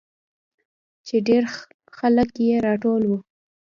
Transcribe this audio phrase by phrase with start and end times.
[1.05, 3.17] چې ډېرخلک پې راټول وو.